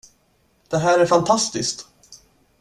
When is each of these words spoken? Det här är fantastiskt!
Det 0.69 0.77
här 0.77 0.99
är 0.99 1.05
fantastiskt! 1.05 1.87